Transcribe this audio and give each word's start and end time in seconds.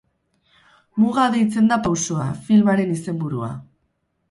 Muga 1.03 1.25
deitzen 1.35 1.69
da 1.73 1.79
pausoa, 1.89 2.27
filmaren 2.49 2.97
izenburua. 2.97 3.55